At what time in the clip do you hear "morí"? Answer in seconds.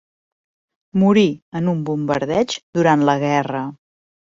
1.03-1.25